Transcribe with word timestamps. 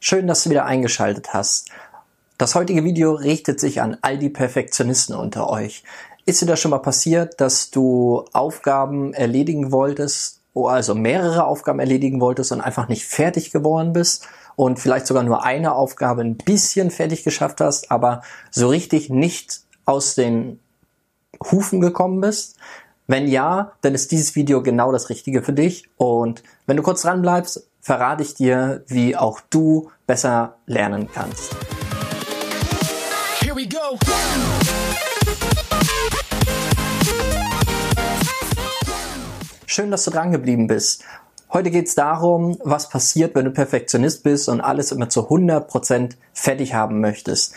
Schön, 0.00 0.28
dass 0.28 0.44
du 0.44 0.50
wieder 0.50 0.64
eingeschaltet 0.64 1.34
hast. 1.34 1.70
Das 2.38 2.54
heutige 2.54 2.84
Video 2.84 3.14
richtet 3.14 3.58
sich 3.58 3.82
an 3.82 3.96
all 4.00 4.16
die 4.16 4.28
Perfektionisten 4.28 5.16
unter 5.16 5.50
euch. 5.50 5.82
Ist 6.24 6.40
dir 6.40 6.46
das 6.46 6.60
schon 6.60 6.70
mal 6.70 6.78
passiert, 6.78 7.40
dass 7.40 7.72
du 7.72 8.24
Aufgaben 8.32 9.12
erledigen 9.12 9.72
wolltest, 9.72 10.40
also 10.54 10.94
mehrere 10.94 11.46
Aufgaben 11.46 11.80
erledigen 11.80 12.20
wolltest 12.20 12.52
und 12.52 12.60
einfach 12.60 12.86
nicht 12.86 13.06
fertig 13.06 13.50
geworden 13.50 13.92
bist 13.92 14.28
und 14.54 14.78
vielleicht 14.78 15.08
sogar 15.08 15.24
nur 15.24 15.42
eine 15.42 15.74
Aufgabe 15.74 16.22
ein 16.22 16.36
bisschen 16.36 16.92
fertig 16.92 17.24
geschafft 17.24 17.60
hast, 17.60 17.90
aber 17.90 18.22
so 18.52 18.68
richtig 18.68 19.10
nicht 19.10 19.62
aus 19.84 20.14
den 20.14 20.60
Hufen 21.50 21.80
gekommen 21.80 22.20
bist? 22.20 22.56
Wenn 23.08 23.26
ja, 23.26 23.72
dann 23.80 23.96
ist 23.96 24.12
dieses 24.12 24.36
Video 24.36 24.62
genau 24.62 24.92
das 24.92 25.08
Richtige 25.08 25.42
für 25.42 25.54
dich. 25.54 25.88
Und 25.96 26.44
wenn 26.66 26.76
du 26.76 26.84
kurz 26.84 27.02
dran 27.02 27.22
bleibst, 27.22 27.68
verrate 27.88 28.22
ich 28.22 28.34
dir, 28.34 28.84
wie 28.86 29.16
auch 29.16 29.40
du 29.48 29.90
besser 30.06 30.58
lernen 30.66 31.08
kannst. 31.10 31.56
Schön, 39.64 39.90
dass 39.90 40.04
du 40.04 40.10
dran 40.10 40.32
geblieben 40.32 40.66
bist. 40.66 41.02
Heute 41.50 41.70
geht 41.70 41.86
es 41.86 41.94
darum, 41.94 42.58
was 42.62 42.90
passiert, 42.90 43.34
wenn 43.34 43.46
du 43.46 43.52
Perfektionist 43.52 44.22
bist 44.22 44.50
und 44.50 44.60
alles 44.60 44.92
immer 44.92 45.08
zu 45.08 45.20
100% 45.20 46.10
fertig 46.34 46.74
haben 46.74 47.00
möchtest. 47.00 47.54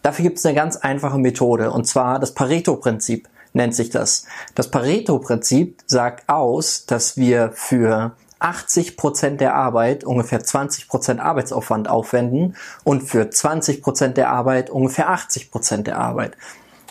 Dafür 0.00 0.22
gibt 0.22 0.38
es 0.38 0.46
eine 0.46 0.54
ganz 0.54 0.76
einfache 0.76 1.18
Methode 1.18 1.72
und 1.72 1.86
zwar 1.86 2.18
das 2.18 2.32
Pareto-Prinzip 2.32 3.28
nennt 3.52 3.74
sich 3.74 3.90
das. 3.90 4.24
Das 4.54 4.70
Pareto-Prinzip 4.70 5.82
sagt 5.84 6.26
aus, 6.30 6.86
dass 6.86 7.18
wir 7.18 7.50
für 7.52 8.16
80 8.38 8.96
Prozent 8.96 9.40
der 9.40 9.54
Arbeit 9.54 10.04
ungefähr 10.04 10.42
20 10.42 10.88
Prozent 10.88 11.20
Arbeitsaufwand 11.20 11.88
aufwenden 11.88 12.56
und 12.84 13.02
für 13.02 13.30
20 13.30 13.82
Prozent 13.82 14.16
der 14.16 14.30
Arbeit 14.30 14.70
ungefähr 14.70 15.10
80 15.10 15.50
Prozent 15.50 15.86
der 15.86 15.98
Arbeit. 15.98 16.36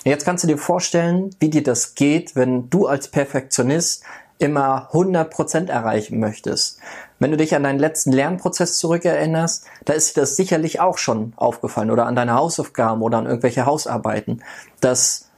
Jetzt 0.03 0.25
kannst 0.25 0.44
du 0.44 0.47
dir 0.47 0.58
vorstellen, 0.58 1.36
wie 1.39 1.49
dir 1.49 1.63
das 1.63 1.95
geht, 1.95 2.36
wenn 2.36 2.69
du 2.69 2.88
als 2.88 3.09
Perfektionist 3.09 4.03
immer 4.39 4.88
100 4.94 5.30
Prozent 5.30 5.69
erreichen 5.69 6.19
möchtest. 6.19 6.80
Wenn 7.19 7.31
du 7.31 7.38
dich 7.38 7.55
an 7.55 7.64
deinen 7.64 7.80
letzten 7.80 8.11
Lernprozess 8.11 8.77
zurückerinnerst, 8.77 9.66
da 9.86 9.93
ist 9.93 10.16
dir 10.16 10.21
das 10.21 10.36
sicherlich 10.36 10.80
auch 10.80 10.97
schon 10.97 11.33
aufgefallen 11.36 11.89
oder 11.89 12.05
an 12.05 12.16
deine 12.16 12.36
Hausaufgaben 12.36 13.02
oder 13.02 13.17
an 13.17 13.25
irgendwelche 13.25 13.66
Hausarbeiten, 13.66 14.43
dass 14.80 15.30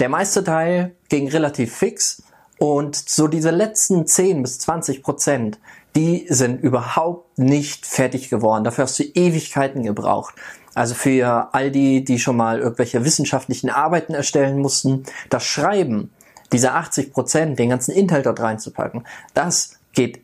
der 0.00 0.08
meiste 0.08 0.44
Teil 0.44 0.94
ging 1.08 1.28
relativ 1.28 1.74
fix 1.74 2.22
und 2.58 2.96
so 2.96 3.28
diese 3.28 3.50
letzten 3.50 4.06
10 4.06 4.42
bis 4.42 4.58
20 4.58 5.02
Prozent, 5.02 5.58
die 5.94 6.26
sind 6.28 6.62
überhaupt 6.62 7.38
nicht 7.38 7.86
fertig 7.86 8.30
geworden. 8.30 8.64
Dafür 8.64 8.84
hast 8.84 8.98
du 8.98 9.04
Ewigkeiten 9.04 9.82
gebraucht. 9.82 10.34
Also 10.74 10.94
für 10.94 11.48
all 11.52 11.70
die, 11.70 12.04
die 12.04 12.18
schon 12.18 12.36
mal 12.36 12.60
irgendwelche 12.60 13.04
wissenschaftlichen 13.04 13.70
Arbeiten 13.70 14.14
erstellen 14.14 14.58
mussten, 14.58 15.04
das 15.28 15.44
Schreiben 15.44 16.12
dieser 16.52 16.74
80 16.74 17.12
Prozent, 17.12 17.58
den 17.58 17.70
ganzen 17.70 17.92
Inhalt 17.92 18.26
dort 18.26 18.40
reinzupacken, 18.40 19.06
das 19.34 19.78
geht 19.92 20.20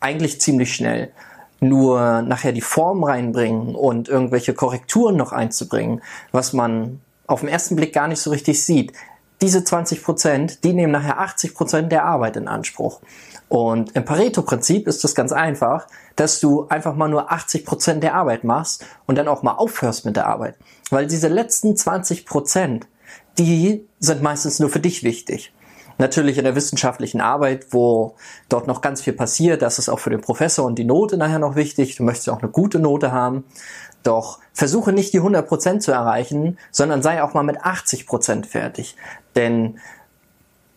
eigentlich 0.00 0.40
ziemlich 0.40 0.74
schnell. 0.74 1.12
Nur 1.60 2.22
nachher 2.22 2.52
die 2.52 2.60
Form 2.60 3.02
reinbringen 3.02 3.74
und 3.74 4.08
irgendwelche 4.08 4.54
Korrekturen 4.54 5.16
noch 5.16 5.32
einzubringen, 5.32 6.00
was 6.30 6.52
man 6.52 7.00
auf 7.26 7.40
den 7.40 7.48
ersten 7.48 7.76
Blick 7.76 7.92
gar 7.92 8.08
nicht 8.08 8.20
so 8.20 8.30
richtig 8.30 8.64
sieht, 8.64 8.92
diese 9.40 9.64
20 9.64 10.02
Prozent, 10.02 10.64
die 10.64 10.72
nehmen 10.72 10.92
nachher 10.92 11.20
80 11.20 11.54
Prozent 11.54 11.92
der 11.92 12.04
Arbeit 12.04 12.36
in 12.36 12.48
Anspruch. 12.48 13.00
Und 13.48 13.94
im 13.96 14.04
Pareto-Prinzip 14.04 14.86
ist 14.86 15.04
das 15.04 15.14
ganz 15.14 15.32
einfach, 15.32 15.86
dass 16.16 16.40
du 16.40 16.66
einfach 16.68 16.94
mal 16.94 17.08
nur 17.08 17.32
80 17.32 17.64
Prozent 17.64 18.02
der 18.02 18.14
Arbeit 18.14 18.44
machst 18.44 18.84
und 19.06 19.16
dann 19.16 19.28
auch 19.28 19.42
mal 19.42 19.52
aufhörst 19.52 20.04
mit 20.04 20.16
der 20.16 20.26
Arbeit. 20.26 20.56
Weil 20.90 21.06
diese 21.06 21.28
letzten 21.28 21.76
20 21.76 22.26
Prozent, 22.26 22.86
die 23.38 23.86
sind 24.00 24.22
meistens 24.22 24.58
nur 24.58 24.68
für 24.68 24.80
dich 24.80 25.02
wichtig. 25.02 25.52
Natürlich 25.98 26.38
in 26.38 26.44
der 26.44 26.54
wissenschaftlichen 26.54 27.20
Arbeit, 27.20 27.66
wo 27.72 28.14
dort 28.48 28.68
noch 28.68 28.80
ganz 28.80 29.02
viel 29.02 29.12
passiert, 29.12 29.62
das 29.62 29.80
ist 29.80 29.88
auch 29.88 29.98
für 29.98 30.10
den 30.10 30.20
Professor 30.20 30.64
und 30.64 30.78
die 30.78 30.84
Note 30.84 31.16
nachher 31.16 31.40
noch 31.40 31.56
wichtig. 31.56 31.96
Du 31.96 32.04
möchtest 32.04 32.30
auch 32.30 32.40
eine 32.40 32.50
gute 32.50 32.78
Note 32.78 33.10
haben. 33.10 33.44
Doch 34.04 34.38
versuche 34.52 34.92
nicht 34.92 35.12
die 35.12 35.20
100% 35.20 35.80
zu 35.80 35.90
erreichen, 35.90 36.56
sondern 36.70 37.02
sei 37.02 37.22
auch 37.22 37.34
mal 37.34 37.42
mit 37.42 37.58
80% 37.62 38.46
fertig. 38.46 38.96
Denn 39.34 39.80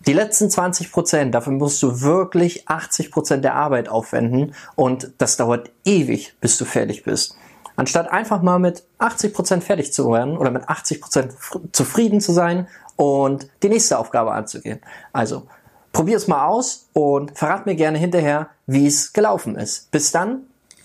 die 0.07 0.13
letzten 0.13 0.47
20% 0.47 1.29
dafür 1.29 1.53
musst 1.53 1.83
du 1.83 2.01
wirklich 2.01 2.67
80% 2.67 3.37
der 3.37 3.53
Arbeit 3.53 3.89
aufwenden 3.89 4.55
und 4.75 5.11
das 5.19 5.37
dauert 5.37 5.69
ewig, 5.85 6.33
bis 6.41 6.57
du 6.57 6.65
fertig 6.65 7.03
bist. 7.03 7.37
Anstatt 7.81 8.11
einfach 8.11 8.43
mal 8.43 8.59
mit 8.59 8.83
80% 8.99 9.61
fertig 9.61 9.91
zu 9.91 10.11
werden 10.11 10.37
oder 10.37 10.51
mit 10.51 10.65
80% 10.65 11.71
zufrieden 11.71 12.21
zu 12.21 12.31
sein 12.31 12.67
und 12.95 13.47
die 13.63 13.69
nächste 13.69 13.97
Aufgabe 13.97 14.33
anzugehen. 14.33 14.79
Also, 15.13 15.47
probier 15.91 16.17
es 16.17 16.27
mal 16.27 16.45
aus 16.45 16.89
und 16.93 17.35
verrat 17.35 17.65
mir 17.65 17.73
gerne 17.73 17.97
hinterher, 17.97 18.49
wie 18.67 18.85
es 18.85 19.13
gelaufen 19.13 19.55
ist. 19.55 19.89
Bis 19.89 20.11
dann, 20.11 20.43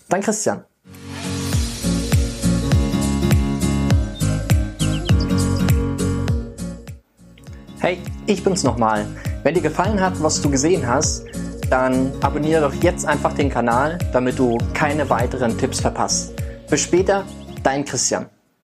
dein 0.09 0.21
Christian. 0.23 0.63
Hey, 7.77 8.01
ich 8.25 8.43
bin's 8.43 8.63
nochmal. 8.63 9.05
Wenn 9.43 9.53
dir 9.53 9.61
gefallen 9.61 10.01
hat, 10.01 10.19
was 10.23 10.41
du 10.41 10.49
gesehen 10.49 10.87
hast, 10.87 11.25
dann 11.69 12.11
abonniere 12.23 12.61
doch 12.61 12.73
jetzt 12.81 13.05
einfach 13.05 13.33
den 13.33 13.51
Kanal, 13.51 13.99
damit 14.13 14.39
du 14.39 14.57
keine 14.73 15.07
weiteren 15.11 15.59
Tipps 15.59 15.79
verpasst. 15.79 16.33
Bis 16.69 16.81
später, 16.81 17.25
dein 17.63 17.85
Christian. 17.85 18.29